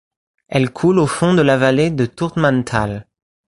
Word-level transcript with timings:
Elle 0.47 0.71
coule 0.73 0.97
au 0.97 1.05
fond 1.05 1.35
de 1.35 1.43
la 1.43 1.57
vallée 1.57 1.91
de 1.91 2.07
Turtmanntal. 2.07 3.05